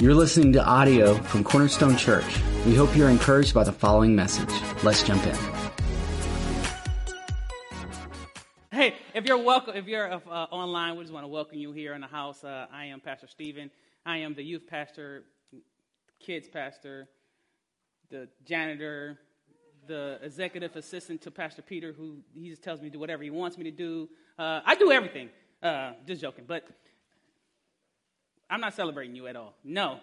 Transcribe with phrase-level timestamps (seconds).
[0.00, 2.38] You're listening to audio from Cornerstone Church.
[2.64, 4.48] We hope you're encouraged by the following message.
[4.84, 5.36] Let's jump in.
[8.70, 10.18] Hey, if you're welcome, if you're uh,
[10.52, 12.44] online, we just want to welcome you here in the house.
[12.44, 13.72] Uh, I am Pastor Stephen.
[14.06, 15.24] I am the youth pastor,
[16.20, 17.08] kids pastor,
[18.08, 19.18] the janitor,
[19.88, 23.30] the executive assistant to Pastor Peter, who he just tells me to do whatever he
[23.30, 24.08] wants me to do.
[24.38, 25.30] Uh, I do everything.
[25.60, 26.68] Uh, just joking, but
[28.50, 29.54] I'm not celebrating you at all.
[29.62, 30.00] No.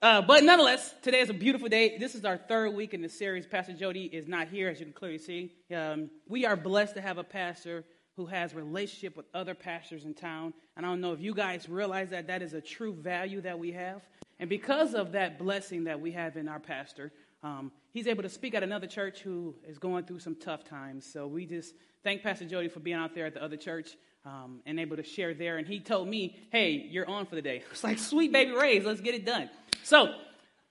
[0.00, 1.98] Uh, but nonetheless, today is a beautiful day.
[1.98, 3.46] This is our third week in the series.
[3.46, 5.52] Pastor Jody is not here, as you can clearly see.
[5.74, 7.84] Um, we are blessed to have a pastor
[8.16, 10.54] who has relationship with other pastors in town.
[10.76, 13.58] And I don't know if you guys realize that that is a true value that
[13.58, 14.02] we have.
[14.38, 18.28] And because of that blessing that we have in our pastor, um, he's able to
[18.28, 21.04] speak at another church who is going through some tough times.
[21.10, 21.74] So we just
[22.04, 25.02] thank Pastor Jody for being out there at the other church um, and able to
[25.02, 25.58] share there.
[25.58, 27.62] And he told me, hey, you're on for the day.
[27.70, 29.50] It's like, Sweet Baby Ray's, let's get it done.
[29.82, 30.14] So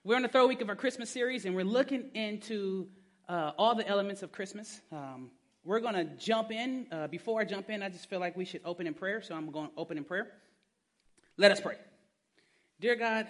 [0.04, 2.88] we're in the third week of our Christmas series, and we're looking into
[3.28, 4.80] uh, all the elements of Christmas.
[4.90, 5.30] Um,
[5.64, 6.86] we're going to jump in.
[6.90, 9.34] Uh, before I jump in, I just feel like we should open in prayer, so
[9.34, 10.28] I'm going to open in prayer.
[11.36, 11.76] Let us pray.
[12.80, 13.26] Dear God,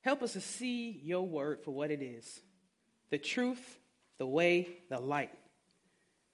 [0.00, 2.40] help us to see your word for what it is
[3.10, 3.78] the truth,
[4.18, 5.30] the way, the light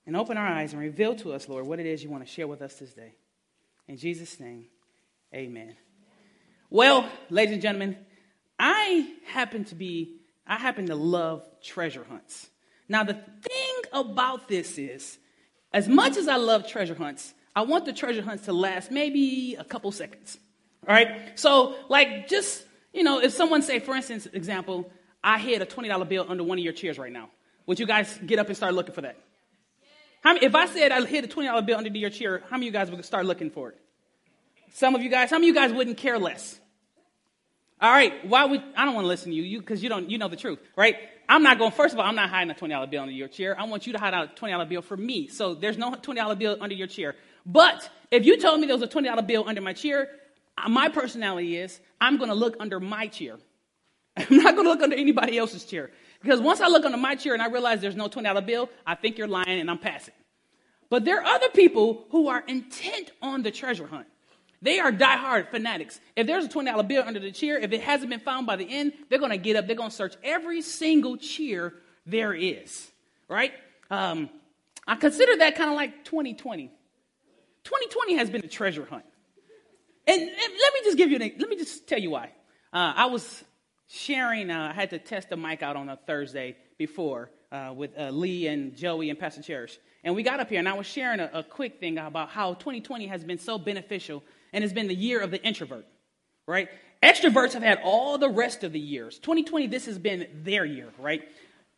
[0.06, 2.30] and open our eyes and reveal to us, Lord, what it is you want to
[2.30, 3.14] share with us this day.
[3.88, 4.66] In Jesus' name,
[5.34, 5.76] amen.
[6.70, 7.96] Well, ladies and gentlemen,
[8.58, 10.16] I happen to be,
[10.46, 12.48] I happen to love treasure hunts.
[12.88, 15.18] Now, the thing about this is,
[15.72, 19.56] as much as I love treasure hunts, I want the treasure hunts to last maybe
[19.58, 20.38] a couple seconds.
[20.86, 21.38] All right?
[21.38, 24.90] So, like, just, you know, if someone say, for instance, example,
[25.24, 27.30] I hid a $20 bill under one of your chairs right now,
[27.66, 29.16] would you guys get up and start looking for that?
[30.22, 32.74] How, if I said I hid a $20 bill under your chair, how many of
[32.74, 33.78] you guys would start looking for it?
[34.74, 36.60] Some of you guys, some of you guys wouldn't care less?
[37.80, 40.10] All right, why would, I don't want to listen to you because you, you don't,
[40.10, 40.96] you know the truth, right?
[41.28, 43.58] I'm not going, first of all, I'm not hiding a $20 bill under your chair.
[43.58, 45.28] I want you to hide a $20 bill for me.
[45.28, 47.14] So there's no $20 bill under your chair.
[47.46, 50.08] But if you told me there was a $20 bill under my chair,
[50.56, 53.36] uh, my personality is I'm going to look under my chair.
[54.16, 55.90] I'm not going to look under anybody else's chair.
[56.22, 58.94] Because once I look under my chair and I realize there's no $20 bill, I
[58.94, 60.14] think you're lying and I'm passing.
[60.88, 64.06] But there are other people who are intent on the treasure hunt.
[64.62, 66.00] They are diehard fanatics.
[66.16, 68.66] If there's a $20 bill under the chair, if it hasn't been found by the
[68.66, 71.74] end, they're going to get up, they're going to search every single chair
[72.06, 72.90] there is,
[73.28, 73.52] right?
[73.90, 74.30] Um,
[74.86, 76.70] I consider that kind of like 2020.
[77.64, 79.04] 2020 has been a treasure hunt.
[80.06, 82.32] And, and let me just give you an, let me just tell you why.
[82.72, 83.44] Uh, I was
[83.88, 87.98] sharing, uh, I had to test the mic out on a Thursday before uh, with
[87.98, 89.78] uh, Lee and Joey and Pastor Cherish.
[90.02, 92.54] And we got up here, and I was sharing a, a quick thing about how
[92.54, 94.22] 2020 has been so beneficial
[94.52, 95.86] and has been the year of the introvert,
[96.46, 96.68] right?
[97.02, 99.18] Extroverts have had all the rest of the years.
[99.18, 101.22] 2020, this has been their year, right?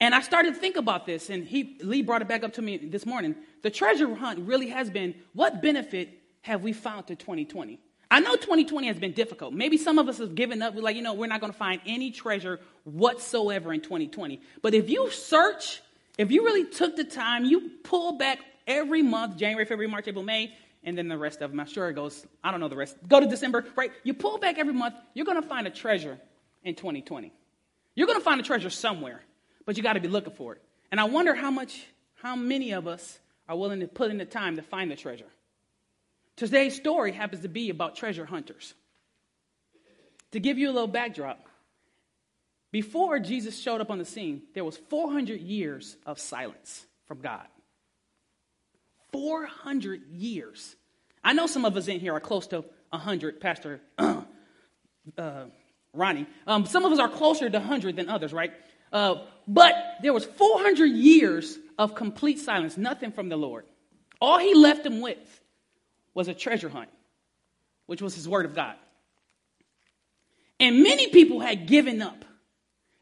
[0.00, 2.62] And I started to think about this, and he, Lee brought it back up to
[2.62, 3.34] me this morning.
[3.62, 6.11] The treasure hunt really has been what benefit
[6.43, 7.81] have we found to 2020?
[8.11, 9.53] I know 2020 has been difficult.
[9.53, 10.75] Maybe some of us have given up.
[10.75, 14.41] We're like, you know, we're not going to find any treasure whatsoever in 2020.
[14.62, 15.83] But if you search,
[16.17, 20.25] if you really took the time, you pull back every month January, February, March, April,
[20.25, 21.59] May, and then the rest of them.
[21.59, 22.97] I'm sure it goes, I don't know the rest.
[23.09, 23.91] Go to December, right?
[24.05, 26.19] You pull back every month, you're going to find a treasure
[26.62, 27.33] in 2020.
[27.97, 29.23] You're going to find a treasure somewhere,
[29.65, 30.62] but you got to be looking for it.
[30.93, 31.84] And I wonder how much,
[32.15, 33.19] how many of us
[33.49, 35.27] are willing to put in the time to find the treasure.
[36.36, 38.74] Today's story happens to be about treasure hunters.
[40.32, 41.47] To give you a little backdrop,
[42.72, 47.46] before Jesus showed up on the scene, there was 400 years of silence from God.
[49.12, 50.76] 400 years.
[51.25, 54.25] I know some of us in here are close to 100, Pastor uh,
[55.94, 56.26] Ronnie.
[56.46, 58.52] Um, some of us are closer to 100 than others, right?
[58.92, 59.16] Uh,
[59.48, 63.64] but there was 400 years of complete silence, nothing from the Lord.
[64.20, 65.41] All he left them with
[66.16, 66.88] was a treasure hunt,
[67.85, 68.75] which was his word of God.
[70.58, 72.25] And many people had given up.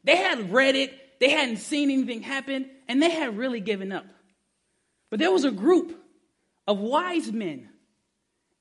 [0.03, 0.91] They had read it,
[1.21, 4.05] they hadn't seen anything happen, and they had really given up.
[5.09, 5.97] But there was a group
[6.67, 7.69] of wise men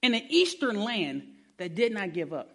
[0.01, 1.25] in an eastern land
[1.59, 2.54] that did not give up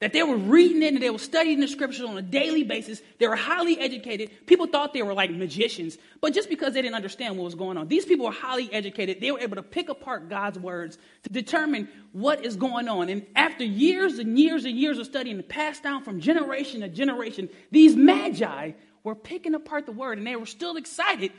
[0.00, 3.02] that they were reading it and they were studying the scriptures on a daily basis.
[3.18, 4.30] They were highly educated.
[4.46, 7.76] People thought they were like magicians, but just because they didn't understand what was going
[7.76, 7.86] on.
[7.86, 9.20] These people were highly educated.
[9.20, 13.10] They were able to pick apart God's words to determine what is going on.
[13.10, 17.50] And after years and years and years of studying, passed down from generation to generation,
[17.70, 18.72] these magi
[19.04, 21.30] were picking apart the word and they were still excited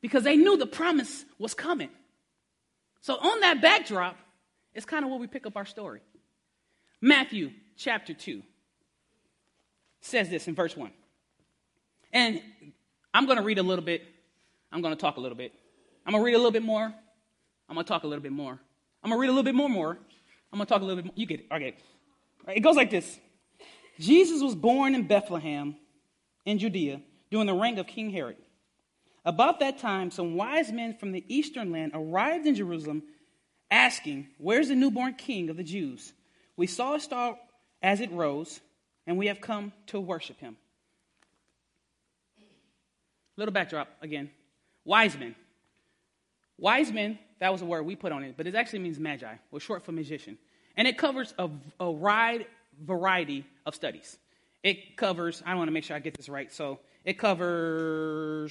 [0.00, 1.90] because they knew the promise was coming.
[3.00, 4.16] So, on that backdrop,
[4.74, 6.00] it's kind of where we pick up our story.
[7.00, 8.42] Matthew chapter 2.
[10.00, 10.90] says this in verse 1.
[12.12, 12.42] And
[13.14, 14.02] I'm going to read a little bit.
[14.70, 15.52] I'm going to talk a little bit.
[16.04, 16.92] I'm going to read a little bit more.
[17.68, 18.58] I'm going to talk a little bit more.
[19.02, 19.98] I'm going to read a little bit more more.
[20.52, 21.14] I'm going to talk a little bit more.
[21.16, 21.46] You get it.
[21.52, 21.76] Okay.
[22.46, 23.18] Right, it goes like this
[23.98, 25.76] Jesus was born in Bethlehem
[26.44, 27.00] in Judea
[27.30, 28.36] during the reign of King Herod.
[29.24, 33.02] About that time, some wise men from the eastern land arrived in Jerusalem
[33.70, 36.12] asking, Where's the newborn king of the Jews?
[36.56, 37.36] We saw a star
[37.82, 38.60] as it rose,
[39.06, 40.56] and we have come to worship him.
[43.36, 44.30] Little backdrop again.
[44.84, 45.34] Wise men.
[46.58, 49.34] Wise men, that was a word we put on it, but it actually means magi,
[49.52, 50.36] or short for magician.
[50.76, 51.48] And it covers a,
[51.78, 52.46] a wide
[52.84, 54.18] variety of studies.
[54.62, 58.50] It covers, I want to make sure I get this right, so it covers,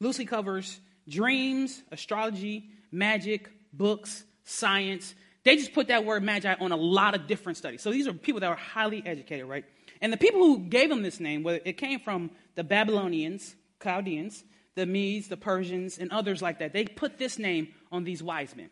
[0.00, 5.14] loosely covers dreams, astrology, magic, books, science.
[5.46, 7.80] They just put that word magi on a lot of different studies.
[7.80, 9.64] So these are people that are highly educated, right?
[10.00, 14.42] And the people who gave them this name, well, it came from the Babylonians, Chaldeans,
[14.74, 16.72] the Medes, the Persians, and others like that.
[16.72, 18.70] They put this name on these wise men.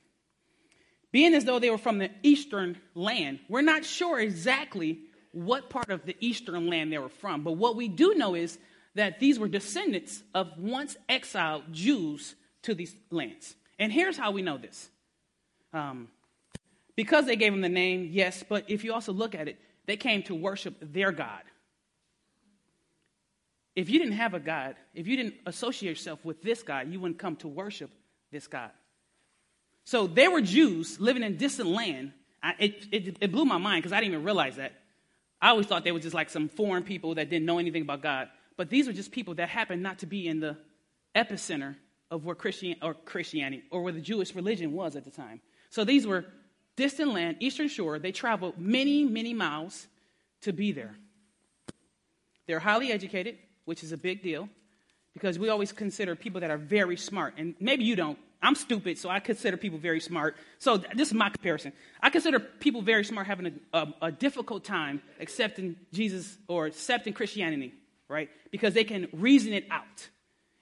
[1.12, 4.98] Being as though they were from the eastern land, we're not sure exactly
[5.30, 8.58] what part of the eastern land they were from, but what we do know is
[8.96, 13.54] that these were descendants of once exiled Jews to these lands.
[13.78, 14.90] And here's how we know this.
[15.72, 16.08] Um,
[16.96, 19.96] because they gave them the name, yes, but if you also look at it, they
[19.96, 21.42] came to worship their God.
[23.74, 27.00] If you didn't have a God, if you didn't associate yourself with this God, you
[27.00, 27.90] wouldn't come to worship
[28.30, 28.70] this God.
[29.84, 32.12] So they were Jews living in distant land.
[32.42, 34.72] I, it, it, it blew my mind because I didn't even realize that.
[35.42, 38.00] I always thought they were just like some foreign people that didn't know anything about
[38.00, 38.28] God.
[38.56, 40.56] But these were just people that happened not to be in the
[41.14, 41.74] epicenter
[42.10, 45.40] of where Christian or Christianity or where the Jewish religion was at the time.
[45.70, 46.24] So these were
[46.76, 47.98] distant land, eastern shore.
[47.98, 49.86] They traveled many, many miles
[50.42, 50.94] to be there.
[52.46, 54.48] They're highly educated which is a big deal
[55.12, 57.34] because we always consider people that are very smart.
[57.36, 58.18] And maybe you don't.
[58.42, 60.36] I'm stupid, so I consider people very smart.
[60.58, 61.72] So this is my comparison.
[62.02, 67.14] I consider people very smart having a, a, a difficult time accepting Jesus or accepting
[67.14, 67.72] Christianity,
[68.08, 68.28] right?
[68.50, 70.10] Because they can reason it out.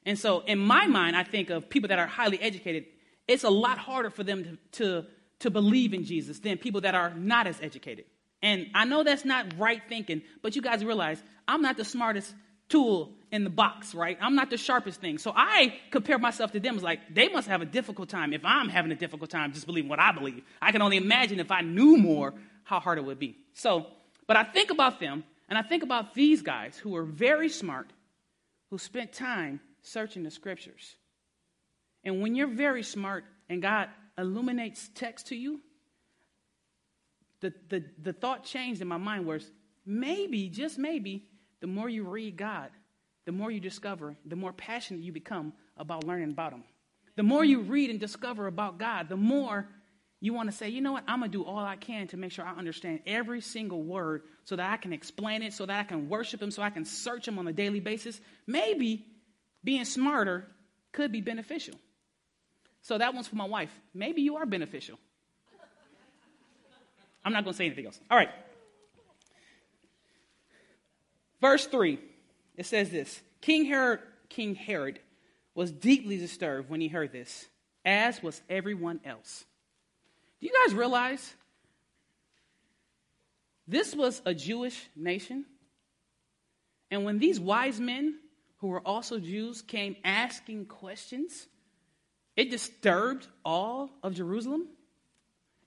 [0.06, 2.84] And so in my mind, I think of people that are highly educated.
[3.26, 5.06] It's a lot harder for them to, to,
[5.42, 8.06] to believe in Jesus than people that are not as educated.
[8.42, 12.34] And I know that's not right thinking, but you guys realize I'm not the smartest
[12.68, 14.16] tool in the box, right?
[14.20, 15.18] I'm not the sharpest thing.
[15.18, 18.44] So I compare myself to them as like, they must have a difficult time if
[18.44, 20.42] I'm having a difficult time just believing what I believe.
[20.60, 22.34] I can only imagine if I knew more
[22.64, 23.36] how hard it would be.
[23.54, 23.86] So,
[24.26, 27.92] but I think about them and I think about these guys who are very smart,
[28.70, 30.96] who spent time searching the scriptures.
[32.04, 33.88] And when you're very smart and God
[34.18, 35.60] illuminates text to you,
[37.40, 39.50] the, the, the thought changed in my mind was
[39.84, 41.26] maybe, just maybe,
[41.60, 42.70] the more you read God,
[43.24, 46.64] the more you discover, the more passionate you become about learning about Him.
[47.16, 49.68] The more you read and discover about God, the more
[50.20, 52.16] you want to say, you know what, I'm going to do all I can to
[52.16, 55.78] make sure I understand every single word so that I can explain it, so that
[55.78, 58.20] I can worship Him, so I can search Him on a daily basis.
[58.46, 59.04] Maybe
[59.64, 60.46] being smarter
[60.92, 61.74] could be beneficial.
[62.82, 63.70] So that one's for my wife.
[63.94, 64.98] Maybe you are beneficial.
[67.24, 68.00] I'm not going to say anything else.
[68.10, 68.30] All right.
[71.40, 71.98] Verse 3,
[72.56, 75.00] it says this King Herod, King Herod
[75.54, 77.46] was deeply disturbed when he heard this,
[77.84, 79.44] as was everyone else.
[80.40, 81.34] Do you guys realize
[83.68, 85.44] this was a Jewish nation?
[86.90, 88.18] And when these wise men,
[88.58, 91.48] who were also Jews, came asking questions,
[92.36, 94.66] it disturbed all of Jerusalem.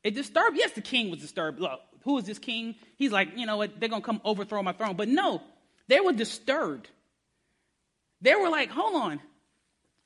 [0.04, 1.60] It disturbed, yes, the king was disturbed.
[1.60, 2.76] Look, who is this king?
[2.98, 4.96] He's like, you know what, they're going to come overthrow my throne.
[4.96, 5.42] But no,
[5.88, 6.90] they were disturbed.
[8.22, 9.20] They were like, hold on.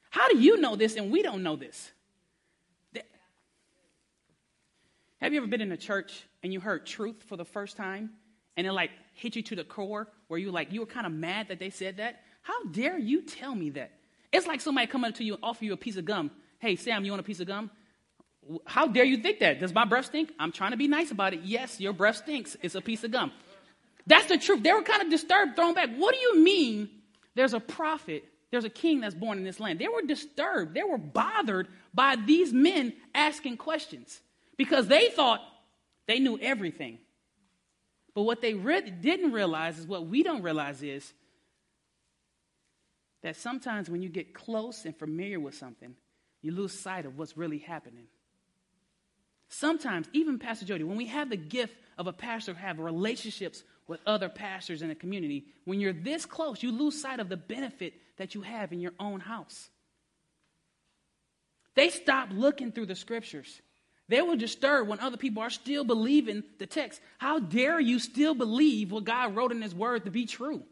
[0.09, 1.91] How do you know this and we don't know this?
[5.21, 8.11] Have you ever been in a church and you heard truth for the first time
[8.55, 11.11] and it like hit you to the core where you like you were kind of
[11.11, 12.21] mad that they said that?
[12.41, 13.91] How dare you tell me that?
[14.31, 16.31] It's like somebody coming up to you and offer you a piece of gum.
[16.59, 17.71] Hey, Sam, you want a piece of gum?
[18.65, 19.59] How dare you think that?
[19.59, 20.33] Does my breath stink?
[20.39, 21.41] I'm trying to be nice about it.
[21.43, 22.57] Yes, your breath stinks.
[22.61, 23.31] It's a piece of gum.
[24.07, 24.63] That's the truth.
[24.63, 25.89] They were kind of disturbed, thrown back.
[25.95, 26.89] What do you mean
[27.35, 29.79] there's a prophet, there's a king that's born in this land?
[29.79, 30.73] They were disturbed.
[30.73, 34.19] They were bothered by these men asking questions
[34.57, 35.41] because they thought
[36.07, 36.97] they knew everything.
[38.15, 41.13] But what they re- didn't realize is what we don't realize is
[43.21, 45.95] that sometimes when you get close and familiar with something,
[46.41, 48.05] you lose sight of what's really happening.
[49.49, 53.99] Sometimes, even Pastor Jody, when we have the gift of a pastor have relationships with
[54.05, 55.45] other pastors in the community.
[55.65, 58.93] When you're this close, you lose sight of the benefit that you have in your
[58.99, 59.69] own house.
[61.75, 63.61] They stop looking through the scriptures.
[64.07, 67.01] They were disturbed when other people are still believing the text.
[67.17, 70.63] How dare you still believe what God wrote in His Word to be true?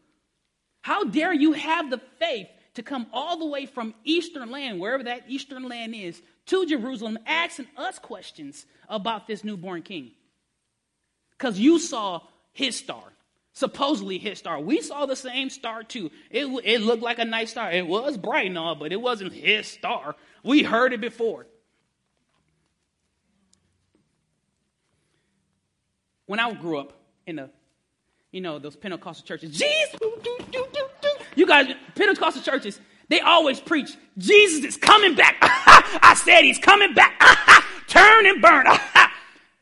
[0.81, 2.47] How dare you have the faith
[2.77, 7.17] to come all the way from Eastern land, wherever that Eastern land is, to Jerusalem,
[7.25, 10.11] asking us questions about this newborn king?
[11.31, 12.21] Because you saw
[12.53, 13.01] his star,
[13.51, 14.59] supposedly his star.
[14.59, 16.11] We saw the same star too.
[16.29, 17.71] It, it looked like a nice star.
[17.71, 20.15] It was bright and all, but it wasn't his star.
[20.43, 21.47] We heard it before.
[26.27, 26.93] When I grew up
[27.25, 27.49] in the,
[28.31, 29.95] you know, those Pentecostal churches, Jesus,
[31.37, 32.79] you guys, Pentecostal churches,
[33.09, 35.37] they always preach, Jesus is coming back.
[35.41, 37.21] I said he's coming back.
[37.87, 38.65] Turn and burn.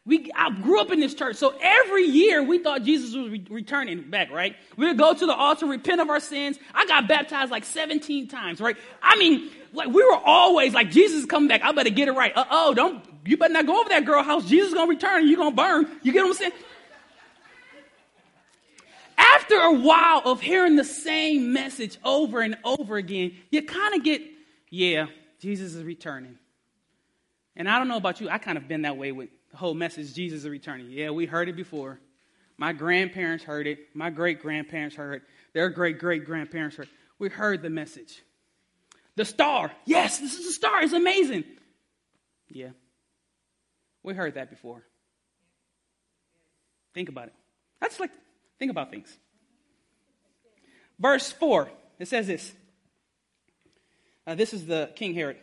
[0.07, 3.47] We, I grew up in this church, so every year we thought Jesus was re-
[3.49, 4.55] returning back, right?
[4.77, 6.59] We would go to the altar, repent of our sins.
[6.75, 8.77] I got baptized like 17 times, right?
[9.01, 11.63] I mean, like we were always like, Jesus is coming back.
[11.63, 12.31] I better get it right.
[12.35, 14.45] Uh oh, don't, you better not go over that girl house.
[14.45, 15.87] Jesus is gonna return and you're gonna burn.
[16.03, 16.51] You get what I'm saying?
[19.35, 24.01] After a while of hearing the same message over and over again, you kind of
[24.01, 24.21] get,
[24.69, 25.07] yeah,
[25.39, 26.37] Jesus is returning.
[27.57, 29.73] And I don't know about you, I kind of been that way with the whole
[29.73, 30.89] message Jesus is returning.
[30.89, 31.99] Yeah, we heard it before.
[32.57, 33.79] My grandparents heard it.
[33.93, 35.21] My great grandparents heard it.
[35.53, 36.93] Their great great grandparents heard it.
[37.19, 38.23] We heard the message.
[39.17, 39.69] The star.
[39.85, 40.81] Yes, this is a star.
[40.81, 41.43] It's amazing.
[42.49, 42.69] Yeah.
[44.01, 44.83] We heard that before.
[46.93, 47.33] Think about it.
[47.81, 48.11] That's like,
[48.59, 49.17] think about things.
[50.99, 52.53] Verse 4, it says this.
[54.27, 55.37] Uh, this is the King Herod.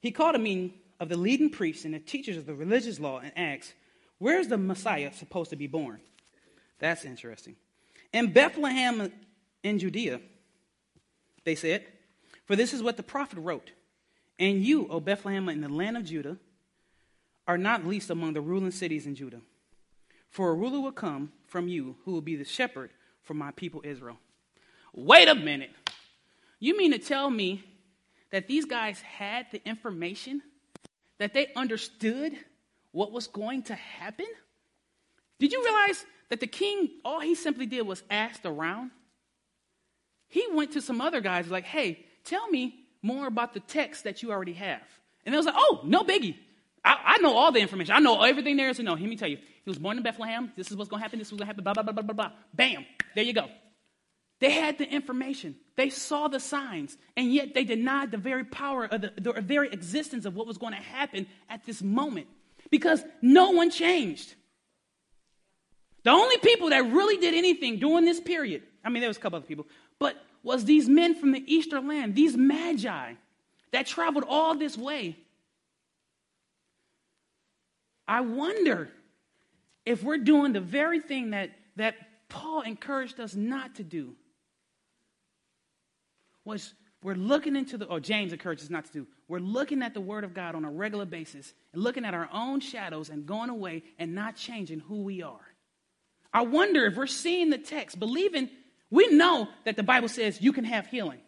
[0.00, 3.20] He called a meeting of the leading priests and the teachers of the religious law
[3.20, 3.72] and asked,
[4.18, 6.00] Where's the Messiah supposed to be born?
[6.78, 7.56] That's interesting.
[8.12, 9.12] In Bethlehem
[9.62, 10.20] in Judea,
[11.44, 11.84] they said,
[12.44, 13.72] For this is what the prophet wrote.
[14.38, 16.36] And you, O Bethlehem, in the land of Judah,
[17.46, 19.40] are not least among the ruling cities in Judah.
[20.28, 22.90] For a ruler will come from you who will be the shepherd
[23.22, 24.18] for my people Israel.
[24.92, 25.70] Wait a minute.
[26.60, 27.64] You mean to tell me
[28.30, 30.42] that these guys had the information
[31.18, 32.32] that they understood
[32.92, 34.26] what was going to happen?
[35.38, 38.90] Did you realize that the king, all he simply did was asked around?
[40.28, 44.22] He went to some other guys like, hey, tell me more about the text that
[44.22, 44.82] you already have.
[45.24, 46.36] And they was like, oh, no biggie.
[46.84, 47.94] I, I, know all the information.
[47.94, 48.92] I know everything there is to know.
[48.92, 49.36] Let me tell you.
[49.36, 50.52] He was born in Bethlehem.
[50.56, 51.18] This is what's going to happen.
[51.18, 51.64] This is what's going to happen.
[51.64, 52.32] Blah, blah, blah, blah, blah, blah.
[52.52, 52.84] Bam.
[53.14, 53.48] There you go.
[54.42, 55.54] They had the information.
[55.76, 59.68] They saw the signs, and yet they denied the very power of the, the very
[59.68, 62.26] existence of what was going to happen at this moment
[62.68, 64.34] because no one changed.
[66.02, 69.20] The only people that really did anything during this period, I mean, there was a
[69.20, 69.68] couple other people,
[70.00, 73.12] but was these men from the eastern land, these magi
[73.70, 75.16] that traveled all this way.
[78.08, 78.88] I wonder
[79.86, 81.94] if we're doing the very thing that, that
[82.28, 84.16] Paul encouraged us not to do
[86.44, 89.92] was we're looking into the, or James encourages us not to do, we're looking at
[89.92, 93.26] the Word of God on a regular basis and looking at our own shadows and
[93.26, 95.40] going away and not changing who we are.
[96.32, 98.48] I wonder if we're seeing the text, believing,
[98.90, 101.18] we know that the Bible says you can have healing,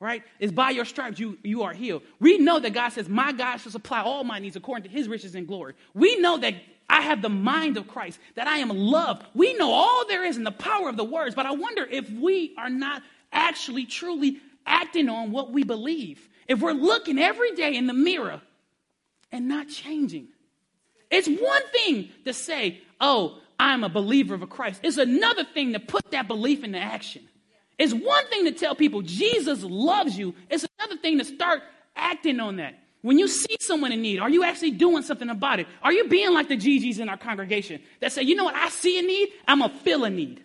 [0.00, 0.22] right?
[0.40, 2.02] It's by your stripes you, you are healed.
[2.20, 5.08] We know that God says, My God shall supply all my needs according to his
[5.08, 5.74] riches and glory.
[5.94, 6.54] We know that
[6.88, 9.26] I have the mind of Christ, that I am loved.
[9.34, 12.10] We know all there is in the power of the words, but I wonder if
[12.10, 17.76] we are not actually truly acting on what we believe, if we're looking every day
[17.76, 18.40] in the mirror
[19.30, 20.28] and not changing,
[21.10, 24.80] it's one thing to say, oh, I'm a believer of a Christ.
[24.82, 27.28] It's another thing to put that belief into action.
[27.78, 30.34] It's one thing to tell people Jesus loves you.
[30.50, 31.62] It's another thing to start
[31.96, 32.78] acting on that.
[33.02, 35.68] When you see someone in need, are you actually doing something about it?
[35.82, 38.68] Are you being like the GGs in our congregation that say, you know what, I
[38.70, 40.42] see a need, I'm going to fill a need.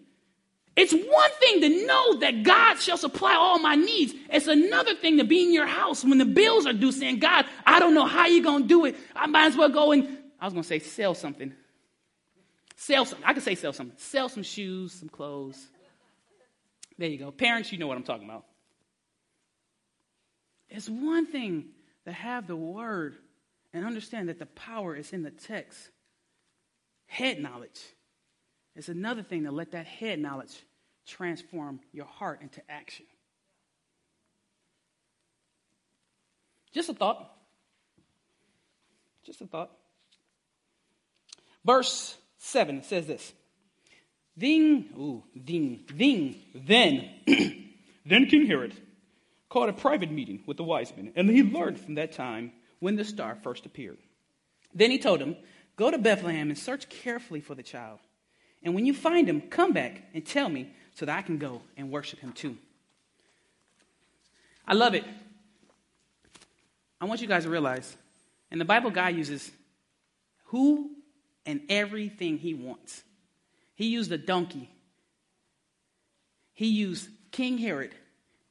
[0.76, 4.14] It's one thing to know that God shall supply all my needs.
[4.30, 7.46] It's another thing to be in your house when the bills are due saying, God,
[7.66, 8.96] I don't know how you're going to do it.
[9.16, 11.54] I might as well go and, I was going to say, sell something.
[12.76, 13.26] Sell something.
[13.26, 13.96] I could say sell something.
[14.00, 15.70] Sell some shoes, some clothes.
[16.98, 17.32] There you go.
[17.32, 18.46] Parents, you know what I'm talking about.
[20.70, 21.66] It's one thing
[22.06, 23.16] to have the word
[23.74, 25.90] and understand that the power is in the text.
[27.06, 27.80] Head knowledge.
[28.76, 30.64] It's another thing to let that head knowledge
[31.06, 33.06] transform your heart into action.
[36.72, 37.32] Just a thought.
[39.24, 39.72] Just a thought.
[41.66, 43.32] Verse 7 says this
[44.36, 47.10] Then, ooh, ding, then, then,
[48.06, 48.74] then King Herod
[49.50, 52.96] called a private meeting with the wise men, and he learned from that time when
[52.96, 54.00] the star first appeared.
[54.74, 55.38] Then he told them,
[55.76, 58.00] Go to Bethlehem and search carefully for the child.
[58.64, 61.62] And when you find him, come back and tell me so that I can go
[61.76, 62.58] and worship him too.
[64.66, 65.04] I love it.
[67.02, 67.98] I want you guys to realize,
[68.50, 69.52] and the Bible, God uses
[70.46, 70.92] who
[71.46, 73.04] and everything he wants.
[73.76, 74.70] He used a donkey.
[76.54, 77.94] He used King Herod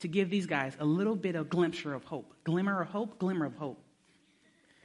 [0.01, 2.35] to give these guys a little bit of glimmer of hope.
[2.45, 3.79] Glimmer of hope, glimmer of hope.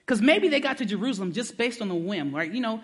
[0.05, 2.49] Because maybe they got to Jerusalem just based on the whim, right?
[2.49, 2.81] You know,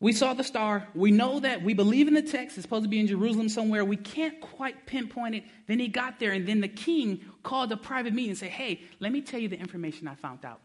[0.00, 0.88] we saw the star.
[0.94, 1.62] We know that.
[1.62, 2.56] We believe in the text.
[2.56, 3.84] It's supposed to be in Jerusalem somewhere.
[3.84, 5.44] We can't quite pinpoint it.
[5.66, 8.80] Then he got there, and then the king called a private meeting and said, Hey,
[8.98, 10.60] let me tell you the information I found out.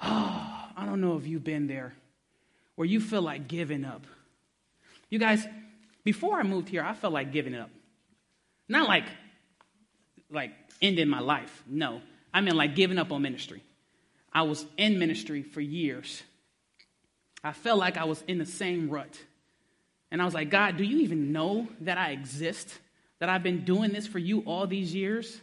[0.00, 1.94] Oh, I don't know if you've been there
[2.74, 4.06] where you feel like giving up.
[5.10, 5.46] You guys,
[6.04, 7.70] before I moved here, I felt like giving up.
[8.68, 9.04] Not like
[10.30, 11.62] like ending my life.
[11.66, 12.00] No.
[12.32, 13.62] I mean like giving up on ministry.
[14.32, 16.22] I was in ministry for years.
[17.46, 19.18] I felt like I was in the same rut.
[20.10, 22.78] And I was like, God, do you even know that I exist?
[23.18, 25.40] That I've been doing this for you all these years?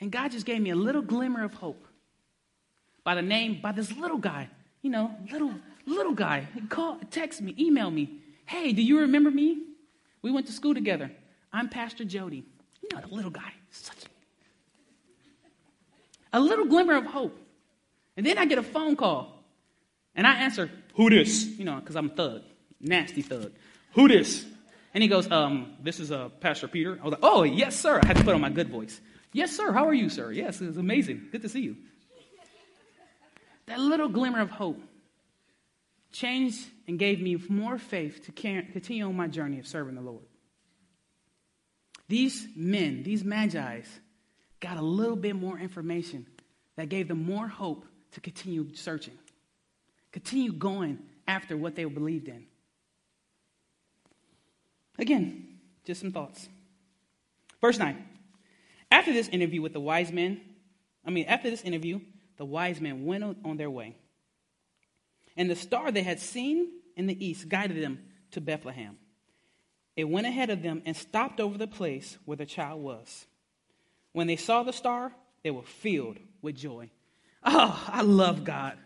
[0.00, 1.86] And God just gave me a little glimmer of hope
[3.04, 4.48] by the name, by this little guy,
[4.82, 5.54] you know, little,
[5.86, 6.46] little guy.
[6.54, 8.18] He called, text me, email me.
[8.44, 9.62] Hey, do you remember me?
[10.20, 11.10] We went to school together.
[11.52, 12.44] I'm Pastor Jody.
[12.82, 13.52] You know, the little guy.
[13.70, 13.96] Such
[16.32, 17.38] a little glimmer of hope.
[18.16, 19.41] And then I get a phone call.
[20.14, 21.44] And I answer, Who this?
[21.44, 22.42] You know, because I'm a thug,
[22.80, 23.52] nasty thug.
[23.94, 24.44] Who this?
[24.94, 26.98] And he goes, um, This is uh, Pastor Peter.
[27.00, 28.00] I was like, Oh, yes, sir.
[28.02, 29.00] I had to put on my good voice.
[29.32, 29.72] Yes, sir.
[29.72, 30.30] How are you, sir?
[30.30, 31.28] Yes, it was amazing.
[31.32, 31.76] Good to see you.
[33.66, 34.80] That little glimmer of hope
[36.12, 40.24] changed and gave me more faith to continue on my journey of serving the Lord.
[42.08, 43.88] These men, these magi's,
[44.60, 46.26] got a little bit more information
[46.76, 49.14] that gave them more hope to continue searching,
[50.12, 52.46] continue going after what they believed in.
[54.98, 56.48] Again, just some thoughts.
[57.60, 58.06] Verse 9.
[58.90, 60.40] After this interview with the wise men,
[61.04, 62.00] I mean, after this interview,
[62.36, 63.96] the wise men went on their way.
[65.36, 68.00] And the star they had seen in the east guided them
[68.32, 68.98] to Bethlehem.
[69.96, 73.26] It went ahead of them and stopped over the place where the child was.
[74.12, 76.90] When they saw the star, they were filled with joy.
[77.44, 78.76] Oh, I love God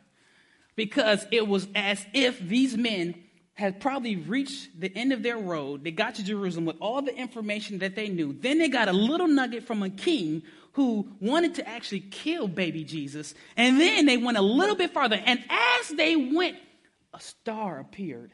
[0.77, 3.15] because it was as if these men
[3.55, 5.83] had probably reached the end of their road.
[5.83, 8.35] They got to Jerusalem with all the information that they knew.
[8.35, 12.85] Then they got a little nugget from a king who wanted to actually kill baby
[12.85, 13.35] Jesus.
[13.57, 15.19] And then they went a little bit farther.
[15.25, 16.59] And as they went,
[17.15, 18.31] a star appeared.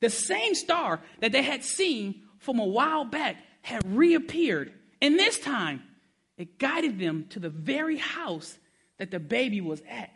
[0.00, 4.74] The same star that they had seen from a while back had reappeared.
[5.00, 5.82] And this time,
[6.36, 8.58] it guided them to the very house
[8.98, 10.10] that the baby was at.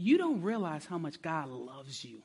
[0.00, 2.22] You don't realize how much God loves you.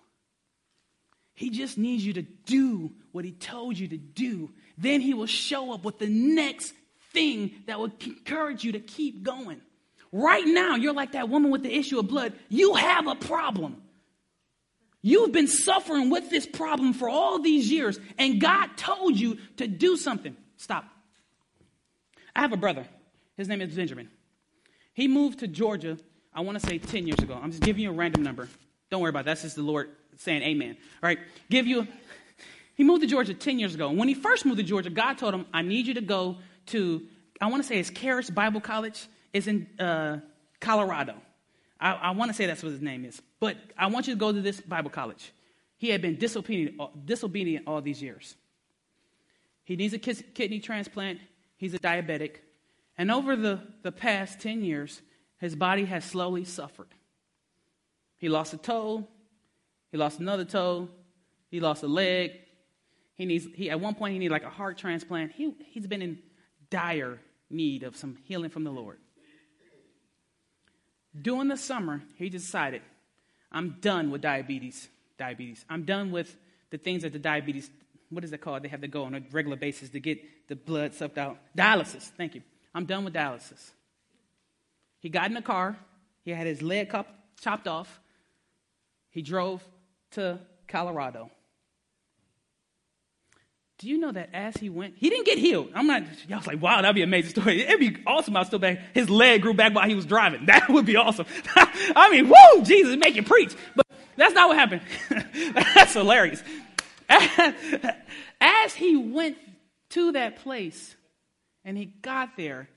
[1.34, 4.52] He just needs you to do what He told you to do.
[4.78, 6.74] Then He will show up with the next
[7.12, 9.62] thing that will encourage you to keep going.
[10.12, 12.34] Right now, you're like that woman with the issue of blood.
[12.48, 13.82] You have a problem.
[15.02, 19.68] You've been suffering with this problem for all these years, and God told you to
[19.68, 20.36] do something.
[20.58, 20.86] Stop.
[22.36, 22.88] I have a brother.
[23.38, 24.10] His name is Benjamin.
[24.94, 25.98] He moved to Georgia,
[26.36, 27.40] I want to say 10 years ago.
[27.42, 28.50] I'm just giving you a random number.
[28.92, 29.26] Don't worry about it.
[29.26, 30.78] That's just the Lord saying amen.
[31.02, 31.20] All right.
[31.50, 31.88] Give you.
[32.76, 33.88] He moved to Georgia 10 years ago.
[33.88, 36.38] And When he first moved to Georgia, God told him, I need you to go
[36.68, 37.02] to,
[37.40, 39.08] I want to say it's Charis Bible College.
[39.32, 40.20] It's in uh,
[40.60, 41.16] Colorado.
[41.80, 43.22] I, I want to say that's what his name is.
[43.40, 45.32] But I want you to go to this Bible college.
[45.78, 48.36] He had been disobedient, disobedient all these years.
[49.64, 51.20] He needs a kidney transplant.
[51.58, 52.38] He's a diabetic.
[52.98, 55.02] And over the, the past 10 years,
[55.38, 56.88] his body has slowly suffered.
[58.18, 59.08] He lost a toe.
[59.92, 60.90] He lost another toe.
[61.50, 62.32] He lost a leg.
[63.16, 65.32] He needs, he, at one point, he needed like a heart transplant.
[65.32, 66.20] He, he's been in
[66.70, 67.20] dire
[67.50, 68.98] need of some healing from the Lord.
[71.20, 72.82] During the summer, he decided,
[73.52, 74.90] I'm done with diabetes.
[75.18, 75.64] Diabetes.
[75.70, 76.36] I'm done with
[76.72, 77.70] the things that the diabetes,
[78.10, 78.64] what is it called?
[78.64, 80.20] They have to go on a regular basis to get
[80.50, 81.38] the blood sucked out.
[81.58, 82.12] Dialysis.
[82.18, 82.42] Thank you.
[82.74, 83.72] I'm done with dialysis.
[85.06, 85.78] He got in a car.
[86.24, 86.92] He had his leg
[87.40, 88.00] chopped off.
[89.12, 89.64] He drove
[90.14, 91.30] to Colorado.
[93.78, 95.70] Do you know that as he went, he didn't get healed?
[95.76, 97.62] I'm not, y'all was like, wow, that'd be an amazing story.
[97.62, 98.36] It'd be awesome.
[98.36, 98.80] I was still back.
[98.96, 100.44] His leg grew back while he was driving.
[100.48, 101.28] That would be awesome.
[101.56, 103.54] I mean, woo, Jesus, make you preach.
[103.76, 103.86] But
[104.18, 104.82] that's not what happened.
[105.76, 106.42] that's hilarious.
[108.42, 109.38] As he went
[109.92, 110.96] to that place
[111.64, 112.70] and he got there,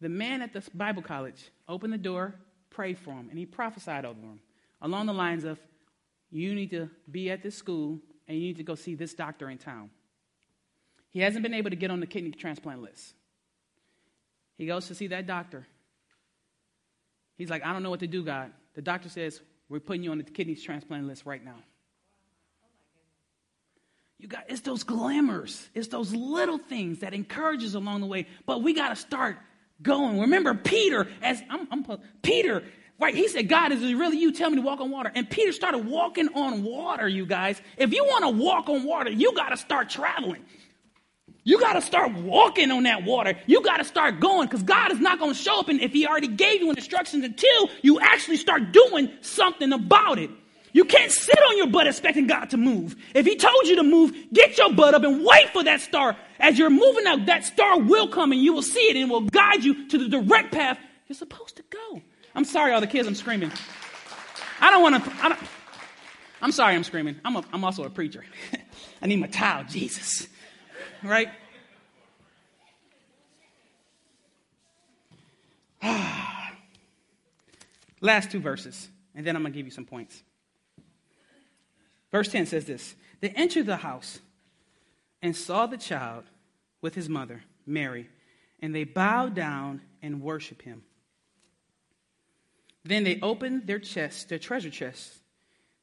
[0.00, 2.34] the man at the Bible college opened the door,
[2.70, 4.40] prayed for him, and he prophesied over him
[4.82, 5.58] along the lines of,
[6.30, 9.50] You need to be at this school and you need to go see this doctor
[9.50, 9.90] in town.
[11.10, 13.14] He hasn't been able to get on the kidney transplant list.
[14.58, 15.66] He goes to see that doctor.
[17.36, 18.52] He's like, I don't know what to do, God.
[18.74, 21.56] The doctor says, We're putting you on the kidney transplant list right now.
[24.18, 28.26] You got it's those glamours, it's those little things that encourages along the way.
[28.46, 29.38] But we got to start
[29.82, 30.20] going.
[30.20, 31.84] Remember Peter, as I'm, I'm
[32.22, 32.62] Peter,
[33.00, 33.14] right?
[33.14, 34.32] He said, "God, is it really you?
[34.32, 37.08] Tell me to walk on water." And Peter started walking on water.
[37.08, 40.44] You guys, if you want to walk on water, you got to start traveling.
[41.44, 43.38] You got to start walking on that water.
[43.46, 45.92] You got to start going because God is not going to show up and if
[45.92, 50.30] He already gave you instructions until you actually start doing something about it.
[50.74, 52.96] You can't sit on your butt expecting God to move.
[53.14, 56.16] If He told you to move, get your butt up and wait for that star.
[56.40, 59.12] As you're moving out, that star will come and you will see it and it
[59.12, 62.02] will guide you to the direct path you're supposed to go.
[62.34, 63.52] I'm sorry, all the kids, I'm screaming.
[64.60, 65.10] I don't want to.
[65.22, 65.36] I
[66.42, 67.20] am sorry, I'm screaming.
[67.24, 68.24] I'm, a, I'm also a preacher.
[69.00, 70.26] I need my towel, Jesus.
[71.04, 71.28] Right?
[78.00, 80.20] Last two verses, and then I'm going to give you some points.
[82.14, 84.20] Verse 10 says this They entered the house
[85.20, 86.22] and saw the child
[86.80, 88.08] with his mother, Mary,
[88.60, 90.84] and they bowed down and worshiped him.
[92.84, 95.18] Then they opened their chests, their treasure chests,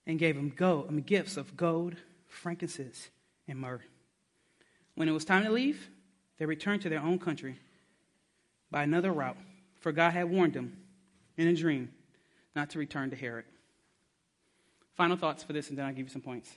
[0.08, 1.98] and gave him gold, I mean, gifts of gold,
[2.30, 3.10] frankincense,
[3.46, 3.82] and myrrh.
[4.96, 5.90] When it was time to leave,
[6.38, 7.58] they returned to their own country
[8.70, 9.36] by another route,
[9.82, 10.78] for God had warned them
[11.36, 11.92] in a dream
[12.56, 13.44] not to return to Herod.
[14.96, 16.50] Final thoughts for this, and then I'll give you some points.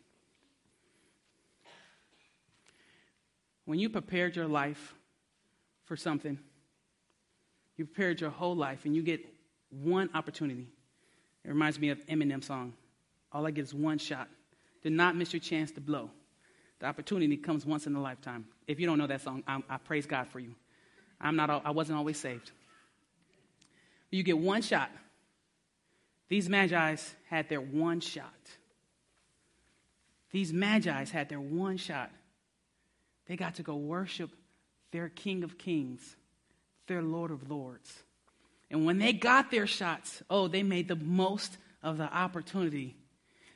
[3.64, 4.94] When you prepared your life
[5.84, 6.38] for something,
[7.76, 9.24] you prepared your whole life, and you get
[9.70, 10.68] one opportunity.
[11.44, 12.74] It reminds me of Eminem song.
[13.32, 14.28] All I get is one shot.
[14.82, 16.10] Do not miss your chance to blow.
[16.80, 18.46] The opportunity comes once in a lifetime.
[18.66, 20.54] If you don't know that song, I, I praise God for you.
[21.20, 21.50] I'm not.
[21.64, 22.50] I wasn't always saved.
[24.10, 24.90] You get one shot.
[26.28, 28.32] These magi's had their one shot.
[30.30, 32.10] These magi's had their one shot.
[33.26, 34.30] They got to go worship
[34.90, 36.16] their King of Kings,
[36.86, 37.92] their Lord of Lords.
[38.70, 42.96] And when they got their shots, oh, they made the most of the opportunity.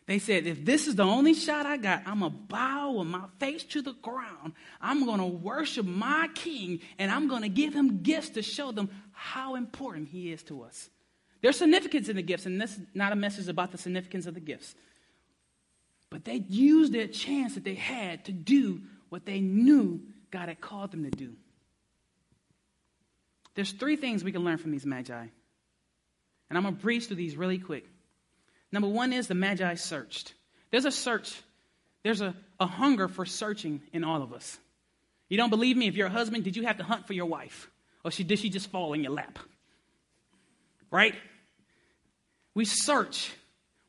[0.07, 3.09] They said, if this is the only shot I got, I'm going to bow with
[3.09, 4.55] my face to the ground.
[4.81, 8.73] I'm going to worship my king, and I'm going to give him gifts to show
[8.73, 10.89] them how important he is to us.
[11.41, 14.35] There's significance in the gifts, and this is not a message about the significance of
[14.35, 14.75] the gifts.
[16.11, 20.61] But they used their chance that they had to do what they knew God had
[20.61, 21.35] called them to do.
[23.55, 25.27] There's three things we can learn from these magi.
[26.49, 27.87] And I'm going to breeze through these really quick.
[28.73, 30.35] Number one is the magi searched.
[30.71, 31.41] There's a search,
[32.03, 34.59] there's a, a hunger for searching in all of us.
[35.29, 35.89] You don't believe me?
[35.89, 37.71] If you're a husband, did you have to hunt for your wife?
[38.05, 39.39] Or she, did she just fall in your lap?
[40.91, 41.15] Right?
[42.55, 43.33] We search.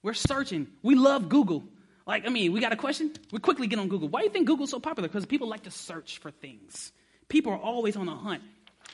[0.03, 0.67] We're searching.
[0.81, 1.63] We love Google.
[2.05, 3.13] Like, I mean, we got a question?
[3.31, 4.07] We quickly get on Google.
[4.07, 5.07] Why do you think Google's so popular?
[5.07, 6.91] Because people like to search for things.
[7.27, 8.41] People are always on the hunt.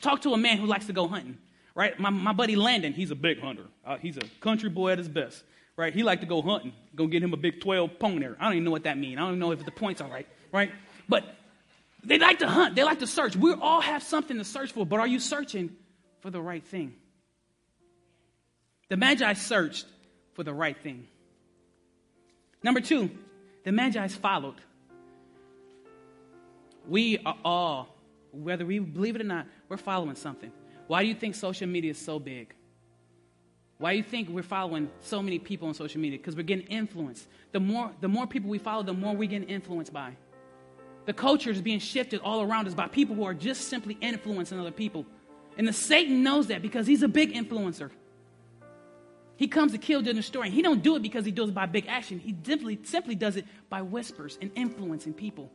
[0.02, 1.38] Talk to a man who likes to go hunting,
[1.76, 1.98] right?
[2.00, 3.65] My, my buddy Landon, he's a big hunter.
[3.86, 5.44] Uh, he's a country boy at his best,
[5.78, 5.94] right?
[5.94, 6.74] He like to go hunting.
[6.96, 8.36] Go get him a big 12 pointer.
[8.39, 9.18] I don't even know what that means.
[9.18, 10.72] I don't even know if the points are right, right?
[11.08, 11.24] But
[12.04, 12.76] they like to hunt.
[12.76, 13.36] They like to search.
[13.36, 15.76] We all have something to search for, but are you searching
[16.20, 16.96] for the right thing?
[18.89, 19.86] The Magi searched
[20.34, 21.08] for the right thing.
[22.62, 23.10] Number two,
[23.63, 24.56] the Magi followed.
[26.88, 27.95] We are all,
[28.32, 30.52] whether we believe it or not, we're following something.
[30.88, 32.54] Why do you think social media is so big?
[33.80, 36.19] Why do you think we're following so many people on social media?
[36.19, 37.28] Because we're getting influenced.
[37.52, 40.15] The more, the more people we follow, the more we get influenced by.
[41.06, 44.60] The culture is being shifted all around us by people who are just simply influencing
[44.60, 45.06] other people.
[45.58, 47.89] And the Satan knows that because he's a big influencer.
[49.38, 50.50] He comes to kill, during the story.
[50.50, 52.19] He don't do it because he does it by big action.
[52.19, 55.52] He simply, simply does it by whispers and influencing people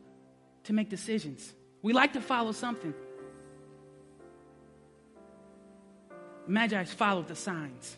[0.65, 1.53] to make decisions.
[1.81, 2.93] We like to follow something.
[6.47, 7.97] Magi followed the signs.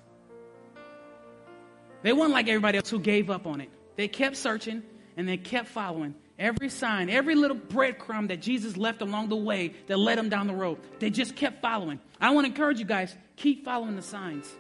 [2.02, 3.70] They weren't like everybody else who gave up on it.
[3.96, 4.84] They kept searching
[5.18, 9.74] and they kept following every sign, every little breadcrumb that Jesus left along the way
[9.88, 10.80] that led them down the road.
[11.00, 12.00] They just kept following.
[12.20, 14.54] I want to encourage you guys, keep following the signs.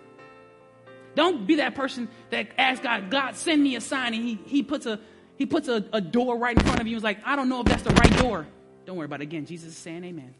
[1.15, 4.63] Don't be that person that asks God, God, send me a sign, and he, he
[4.63, 4.99] puts a
[5.35, 6.95] he puts a, a door right in front of you.
[6.95, 8.45] He's like, I don't know if that's the right door.
[8.85, 9.23] Don't worry about it.
[9.23, 10.35] Again, Jesus is saying amen.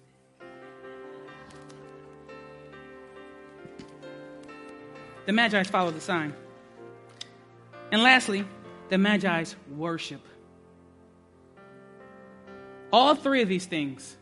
[5.26, 6.34] The Magi's follow the sign.
[7.92, 8.46] And lastly,
[8.90, 10.22] the Magi's worship.
[12.92, 14.16] All three of these things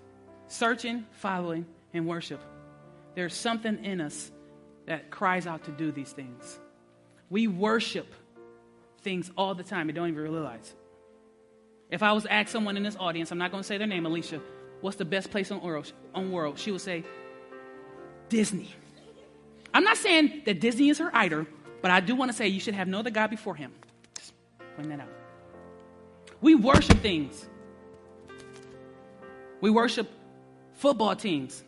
[0.47, 2.41] searching, following, and worship.
[3.15, 4.31] There's something in us
[4.85, 6.59] that cries out to do these things.
[7.29, 8.13] We worship
[9.01, 10.73] things all the time and don't even realize.
[11.89, 13.87] If I was to ask someone in this audience, I'm not going to say their
[13.87, 14.41] name, Alicia,
[14.81, 16.57] what's the best place on world, on world?
[16.57, 17.03] She would say,
[18.29, 18.73] Disney.
[19.73, 21.45] I'm not saying that Disney is her idol,
[21.81, 23.71] but I do want to say you should have no other God before him.
[24.17, 24.33] Just
[24.75, 25.09] point that out.
[26.39, 27.45] We worship things.
[29.59, 30.09] We worship
[30.73, 31.63] football teams.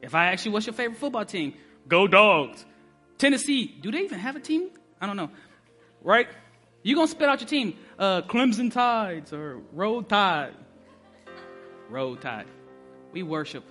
[0.00, 1.54] If I ask you what's your favorite football team,
[1.88, 2.64] go dogs.
[3.18, 4.70] Tennessee, do they even have a team?
[5.00, 5.30] I don't know.
[6.02, 6.28] Right?
[6.82, 7.76] You're going to spit out your team.
[7.98, 10.54] Uh, Clemson Tides or Roll Tide.
[11.88, 12.46] Roll Tide.
[13.12, 13.64] We worship.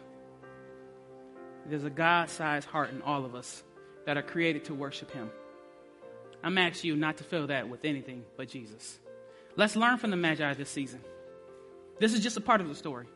[1.66, 3.64] There's a God sized heart in all of us
[4.06, 5.30] that are created to worship Him.
[6.44, 9.00] I'm asking you not to fill that with anything but Jesus.
[9.56, 11.02] Let's learn from the Magi this season.
[12.00, 13.08] This is just a part of the story.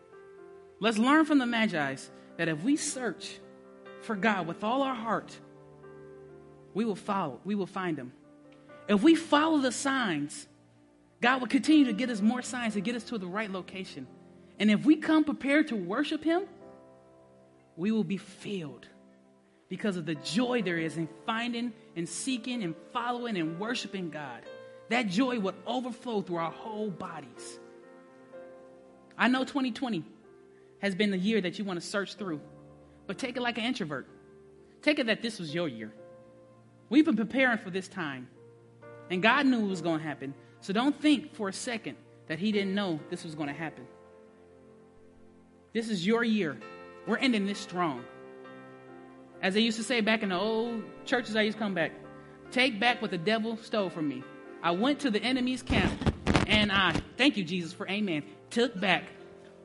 [0.79, 3.39] Let's learn from the Magi's that if we search
[4.01, 5.35] for God with all our heart,
[6.73, 8.13] we will follow, we will find Him.
[8.87, 10.47] If we follow the signs,
[11.21, 14.07] God will continue to get us more signs to get us to the right location.
[14.59, 16.43] And if we come prepared to worship Him,
[17.75, 18.87] we will be filled
[19.69, 24.41] because of the joy there is in finding and seeking and following and worshiping God.
[24.89, 27.59] That joy would overflow through our whole bodies.
[29.17, 30.03] I know 2020
[30.81, 32.41] has been the year that you want to search through.
[33.12, 34.08] But take it like an introvert.
[34.82, 35.91] Take it that this was your year.
[36.88, 38.30] We've been preparing for this time.
[39.10, 40.34] And God knew it was going to happen.
[40.62, 41.97] So don't think for a second
[42.28, 43.86] that He didn't know this was going to happen.
[45.74, 46.58] This is your year.
[47.06, 48.06] We're ending this strong.
[49.41, 51.91] As they used to say back in the old churches I used to come back,
[52.50, 54.24] take back what the devil stole from me.
[54.63, 56.15] I went to the enemy's camp
[56.47, 59.04] and I, thank you, Jesus, for amen, took back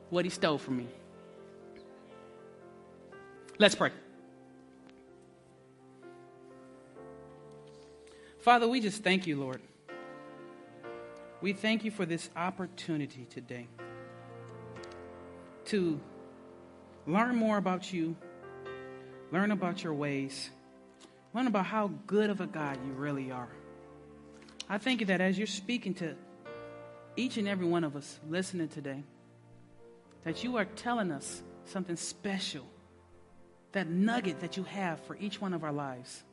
[0.09, 0.87] what he stole from me.
[3.59, 3.89] Let's pray.
[8.37, 9.61] Father, we just thank you, Lord.
[11.41, 13.67] We thank you for this opportunity today
[15.65, 15.99] to
[17.07, 18.15] learn more about you,
[19.31, 20.51] learn about your ways,
[21.33, 23.49] learn about how good of a God you really are.
[24.69, 26.15] I thank you that as you're speaking to
[27.15, 29.03] each and every one of us listening today,
[30.25, 32.65] that you are telling us something special
[33.71, 36.23] that nugget that you have for each one of our lives.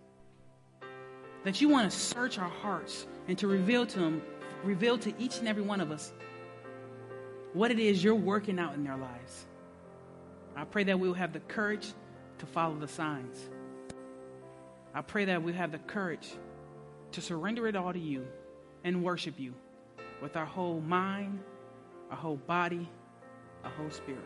[1.45, 4.23] That you want to search our hearts and to reveal to them,
[4.63, 6.13] reveal to each and every one of us
[7.53, 9.47] what it is you're working out in their lives.
[10.57, 11.93] I pray that we will have the courage
[12.39, 13.37] to follow the signs.
[14.93, 16.35] I pray that we have the courage
[17.13, 18.27] to surrender it all to you
[18.83, 19.55] and worship you
[20.21, 21.41] with our whole mind,
[22.11, 22.89] our whole body,
[23.65, 24.25] our whole spirit.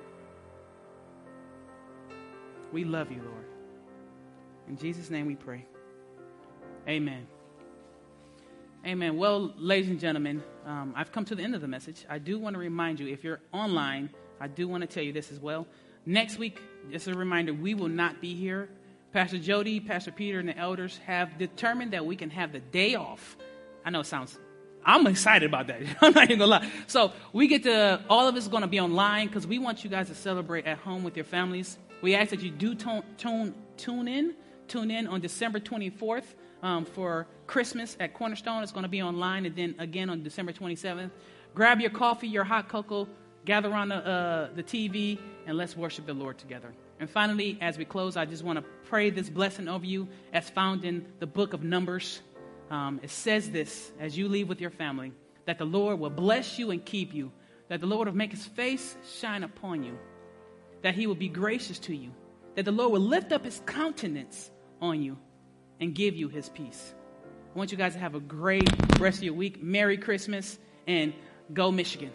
[2.73, 3.45] We love you, Lord.
[4.69, 5.65] In Jesus' name we pray.
[6.87, 7.27] Amen.
[8.87, 9.17] Amen.
[9.17, 12.05] Well, ladies and gentlemen, um, I've come to the end of the message.
[12.09, 15.13] I do want to remind you, if you're online, I do want to tell you
[15.13, 15.67] this as well.
[16.07, 18.69] Next week, just a reminder, we will not be here.
[19.13, 22.95] Pastor Jody, Pastor Peter, and the elders have determined that we can have the day
[22.95, 23.37] off.
[23.85, 24.39] I know it sounds
[24.85, 25.83] I'm excited about that.
[26.01, 26.71] I'm not even gonna lie.
[26.87, 29.91] So we get to all of us going to be online because we want you
[29.91, 31.79] guys to celebrate at home with your families.
[32.01, 34.35] We ask that you do tune, tune, tune in,
[34.69, 36.25] tune in on December 24th
[36.63, 38.63] um, for Christmas at Cornerstone.
[38.63, 41.11] It's going to be online, and then again on December 27th.
[41.55, 43.09] Grab your coffee, your hot cocoa,
[43.45, 46.73] gather around the, uh, the TV, and let's worship the Lord together.
[47.01, 50.49] And finally, as we close, I just want to pray this blessing over you as
[50.49, 52.21] found in the book of Numbers.
[52.71, 55.13] Um, it says this as you leave with your family
[55.47, 57.33] that the Lord will bless you and keep you,
[57.69, 59.99] that the Lord will make his face shine upon you
[60.83, 62.11] that he will be gracious to you,
[62.55, 65.19] that the Lord will lift up his countenance on you
[65.81, 66.95] and give you his peace.
[67.55, 69.63] I want you guys to have a great rest of your week.
[69.63, 71.13] Merry Christmas and
[71.53, 72.13] go Michigan.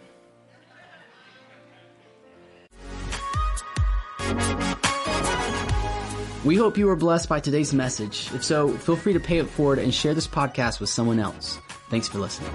[6.44, 8.28] We hope you were blessed by today's message.
[8.34, 11.58] If so, feel free to pay it forward and share this podcast with someone else.
[11.88, 12.50] Thanks for listening.